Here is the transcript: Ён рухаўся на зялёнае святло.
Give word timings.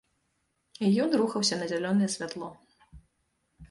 Ён 1.05 1.09
рухаўся 1.23 1.55
на 1.61 1.71
зялёнае 1.75 2.09
святло. 2.19 2.53